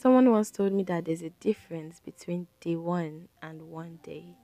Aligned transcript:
Someone 0.00 0.30
once 0.30 0.52
told 0.52 0.72
me 0.72 0.84
that 0.84 1.06
there's 1.06 1.22
a 1.22 1.30
difference 1.40 1.98
between 1.98 2.46
day 2.60 2.76
one 2.76 3.26
and 3.42 3.60
one 3.62 3.98
day. 4.04 4.36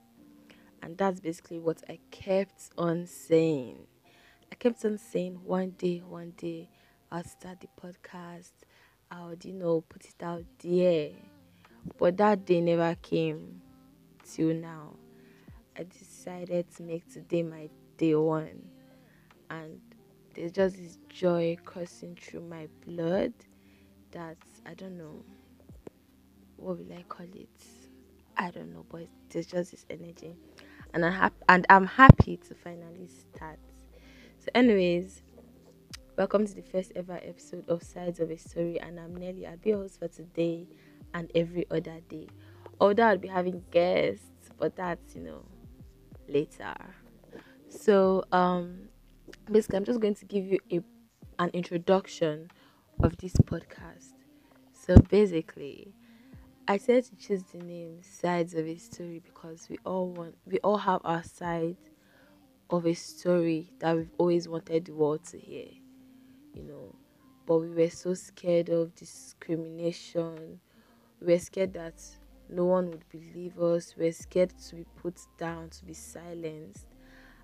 And 0.83 0.97
that's 0.97 1.21
basically 1.21 1.59
what 1.59 1.81
I 1.87 1.97
kept 2.11 2.71
on 2.77 3.05
saying. 3.05 3.87
I 4.51 4.55
kept 4.55 4.83
on 4.83 4.97
saying 4.97 5.39
one 5.45 5.69
day, 5.77 5.99
one 6.05 6.33
day, 6.35 6.67
I'll 7.09 7.23
start 7.23 7.61
the 7.61 7.69
podcast. 7.81 8.51
I'll, 9.09 9.35
you 9.45 9.53
know, 9.53 9.79
put 9.79 10.03
it 10.03 10.21
out 10.21 10.43
there. 10.61 11.11
But 11.97 12.17
that 12.17 12.45
day 12.45 12.59
never 12.59 12.93
came 13.01 13.61
till 14.25 14.53
now. 14.55 14.97
I 15.79 15.83
decided 15.83 16.65
to 16.75 16.83
make 16.83 17.09
today 17.13 17.43
my 17.43 17.69
day 17.95 18.15
one. 18.15 18.61
And 19.49 19.79
there's 20.33 20.51
just 20.51 20.75
this 20.75 20.97
joy 21.07 21.55
coursing 21.63 22.17
through 22.21 22.41
my 22.41 22.67
blood 22.85 23.31
that 24.11 24.37
I 24.65 24.73
don't 24.73 24.97
know 24.97 25.23
what 26.57 26.77
will 26.77 26.93
I 26.97 27.03
call 27.03 27.27
it? 27.33 27.49
I 28.37 28.51
don't 28.51 28.73
know, 28.73 28.85
but 28.89 29.07
there's 29.29 29.47
just 29.47 29.71
this 29.71 29.85
energy, 29.89 30.35
and 30.93 31.05
I 31.05 31.11
hap- 31.11 31.43
and 31.47 31.65
I'm 31.69 31.85
happy 31.85 32.37
to 32.37 32.55
finally 32.55 33.07
start. 33.07 33.59
So, 34.39 34.49
anyways, 34.53 35.23
welcome 36.17 36.45
to 36.45 36.53
the 36.53 36.61
first 36.61 36.91
ever 36.95 37.19
episode 37.23 37.67
of 37.69 37.81
Sides 37.83 38.19
of 38.19 38.29
a 38.29 38.37
Story, 38.37 38.79
and 38.79 38.99
I'm 38.99 39.15
Nelly. 39.15 39.47
I'll 39.47 39.57
be 39.57 39.69
your 39.69 39.79
host 39.79 39.99
for 39.99 40.07
today 40.07 40.67
and 41.13 41.31
every 41.33 41.65
other 41.71 41.99
day. 42.09 42.27
Although 42.79 43.03
I'll 43.03 43.17
be 43.17 43.29
having 43.29 43.63
guests, 43.71 44.49
but 44.57 44.75
that's 44.75 45.15
you 45.15 45.21
know 45.21 45.45
later. 46.27 46.75
So, 47.69 48.25
um, 48.31 48.89
basically, 49.51 49.77
I'm 49.77 49.85
just 49.85 49.99
going 49.99 50.15
to 50.15 50.25
give 50.25 50.45
you 50.45 50.59
a 50.71 50.81
an 51.39 51.49
introduction 51.53 52.49
of 53.03 53.17
this 53.17 53.33
podcast. 53.33 54.13
So 54.73 54.95
basically, 55.09 55.93
I 56.67 56.77
said 56.77 57.03
to 57.03 57.15
choose 57.15 57.43
the 57.43 57.59
name 57.59 58.01
Sides 58.01 58.55
of 58.55 58.65
a 58.65 58.75
Story 58.77 59.21
because 59.23 59.67
we 59.69 59.77
all 59.85 60.09
want 60.09 60.35
we 60.47 60.57
all 60.63 60.77
have 60.77 60.99
our 61.05 61.23
side 61.23 61.77
of 62.71 62.87
a 62.87 62.95
story 62.95 63.71
that 63.77 63.95
we've 63.95 64.09
always 64.17 64.47
wanted 64.47 64.85
the 64.85 64.93
world 64.93 65.23
to 65.25 65.37
hear, 65.37 65.67
you 66.55 66.63
know. 66.63 66.95
But 67.45 67.59
we 67.59 67.69
were 67.69 67.91
so 67.91 68.15
scared 68.15 68.69
of 68.69 68.95
discrimination. 68.95 70.59
We 71.21 71.33
were 71.33 71.39
scared 71.39 71.73
that 71.73 72.01
no 72.49 72.65
one 72.65 72.89
would 72.89 73.07
believe 73.09 73.59
us. 73.59 73.93
We 73.95 74.05
were 74.05 74.11
scared 74.11 74.57
to 74.69 74.75
be 74.75 74.85
put 74.95 75.19
down, 75.37 75.69
to 75.69 75.85
be 75.85 75.93
silenced. 75.93 76.87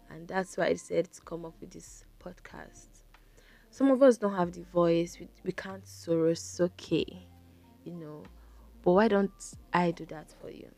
And 0.09 0.27
that's 0.27 0.57
why 0.57 0.65
I 0.65 0.73
decided 0.73 1.13
to 1.13 1.21
come 1.21 1.45
up 1.45 1.53
with 1.61 1.69
this 1.69 2.05
podcast. 2.19 2.87
Some 3.69 3.91
of 3.91 4.01
us 4.01 4.17
don't 4.17 4.35
have 4.35 4.51
the 4.51 4.63
voice, 4.63 5.19
we, 5.19 5.29
we 5.43 5.51
can't 5.51 5.87
okay, 6.09 7.27
you 7.85 7.93
know 7.93 8.23
but 8.83 8.91
why 8.91 9.07
don't 9.07 9.31
I 9.73 9.91
do 9.91 10.05
that 10.07 10.33
for 10.41 10.49
you? 10.49 10.69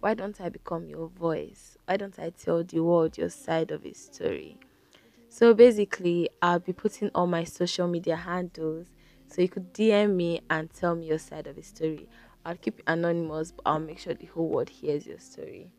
Why 0.00 0.14
don't 0.14 0.40
I 0.40 0.48
become 0.48 0.88
your 0.88 1.08
voice? 1.08 1.78
Why 1.86 1.96
don't 1.96 2.18
I 2.18 2.30
tell 2.30 2.64
the 2.64 2.80
world 2.80 3.16
your 3.18 3.28
side 3.28 3.70
of 3.70 3.86
a 3.86 3.92
story? 3.94 4.58
So 5.28 5.54
basically, 5.54 6.28
I'll 6.42 6.58
be 6.58 6.72
putting 6.72 7.10
all 7.14 7.26
my 7.26 7.44
social 7.44 7.88
media 7.88 8.16
handles 8.16 8.88
so 9.28 9.40
you 9.40 9.48
could 9.48 9.72
DM 9.72 10.16
me 10.16 10.40
and 10.50 10.70
tell 10.72 10.94
me 10.94 11.06
your 11.06 11.18
side 11.18 11.46
of 11.46 11.56
the 11.56 11.62
story. 11.62 12.08
I'll 12.44 12.56
keep 12.56 12.80
it 12.80 12.84
anonymous, 12.86 13.52
but 13.52 13.62
I'll 13.64 13.78
make 13.78 13.98
sure 13.98 14.12
the 14.12 14.26
whole 14.26 14.48
world 14.48 14.68
hears 14.68 15.06
your 15.06 15.18
story. 15.20 15.70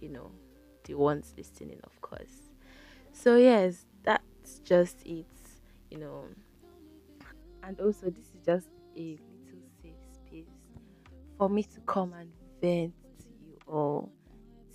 You 0.00 0.10
know, 0.10 0.30
the 0.84 0.94
ones 0.94 1.32
listening, 1.36 1.80
of 1.84 2.00
course. 2.00 2.50
So, 3.12 3.36
yes, 3.36 3.86
that's 4.02 4.58
just 4.64 4.96
it, 5.06 5.26
you 5.90 5.98
know. 5.98 6.24
And 7.62 7.80
also, 7.80 8.10
this 8.10 8.26
is 8.34 8.44
just 8.44 8.68
a 8.96 9.18
for 11.38 11.48
me 11.48 11.62
to 11.62 11.80
come 11.86 12.12
and 12.12 12.30
vent 12.60 12.92
to 13.20 13.28
you 13.40 13.56
all, 13.66 14.12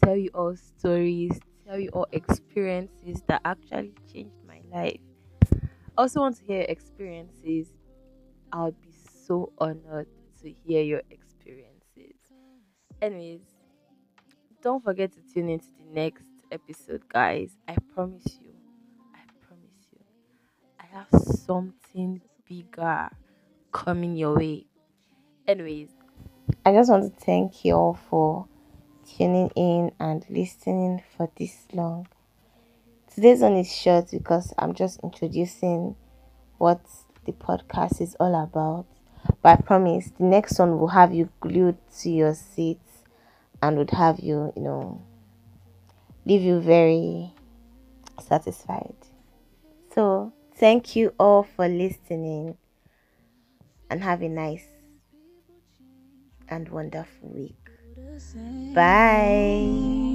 tell 0.01 0.15
you 0.15 0.29
all 0.33 0.55
stories, 0.55 1.37
tell 1.67 1.77
you 1.77 1.89
all 1.89 2.07
experiences 2.13 3.21
that 3.27 3.41
actually 3.43 3.93
changed 4.11 4.37
my 4.47 4.61
life. 4.71 4.99
I 5.51 6.01
also 6.01 6.21
want 6.21 6.37
to 6.37 6.45
hear 6.45 6.65
experiences. 6.67 7.67
I'll 8.51 8.71
be 8.71 8.93
so 9.25 9.51
honored 9.57 10.07
to 10.41 10.49
hear 10.49 10.81
your 10.81 11.01
experiences. 11.11 12.15
Anyways, 13.01 13.41
don't 14.61 14.81
forget 14.81 15.11
to 15.11 15.19
tune 15.33 15.49
into 15.49 15.67
the 15.77 15.93
next 15.93 16.29
episode, 16.51 17.03
guys. 17.09 17.57
I 17.67 17.75
promise 17.93 18.39
you. 18.41 18.53
I 19.13 19.19
promise 19.45 19.87
you. 19.91 19.99
I 20.79 20.85
have 20.95 21.21
something 21.21 22.21
bigger 22.47 23.09
coming 23.73 24.15
your 24.15 24.37
way. 24.37 24.67
Anyways, 25.47 25.89
I 26.65 26.73
just 26.73 26.89
want 26.89 27.03
to 27.03 27.25
thank 27.25 27.63
you 27.63 27.73
all 27.73 27.93
for 28.09 28.47
tuning 29.05 29.49
in 29.55 29.91
and 29.99 30.25
listening 30.29 31.01
for 31.15 31.29
this 31.37 31.65
long. 31.71 32.07
Today's 33.13 33.39
one 33.39 33.55
is 33.55 33.73
short 33.73 34.11
because 34.11 34.53
I'm 34.57 34.73
just 34.73 34.99
introducing 35.03 35.95
what 36.57 36.81
the 37.25 37.31
podcast 37.31 38.01
is 38.01 38.15
all 38.19 38.35
about. 38.35 38.85
But 39.41 39.59
I 39.59 39.61
promise 39.61 40.11
the 40.17 40.25
next 40.25 40.59
one 40.59 40.79
will 40.79 40.89
have 40.89 41.13
you 41.13 41.29
glued 41.39 41.77
to 41.99 42.09
your 42.09 42.33
seats 42.33 43.03
and 43.61 43.77
would 43.77 43.91
have 43.91 44.19
you, 44.19 44.51
you 44.55 44.61
know, 44.61 45.01
leave 46.25 46.41
you 46.41 46.59
very 46.59 47.31
satisfied. 48.21 48.95
So, 49.95 50.33
thank 50.55 50.95
you 50.95 51.13
all 51.17 51.43
for 51.43 51.69
listening 51.69 52.57
and 53.89 54.03
have 54.03 54.21
a 54.21 54.29
nice 54.29 54.65
and 56.53 56.69
wonderful 56.69 57.29
week. 57.29 57.57
Bye. 58.73 60.12